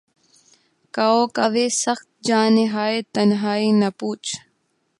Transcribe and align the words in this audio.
کاؤ 0.95 1.21
کاوِ 1.35 1.55
سخت 1.83 2.07
جانیہائے 2.27 2.97
تنہائی، 3.13 3.67
نہ 3.79 3.89
پوچھ 3.99 4.29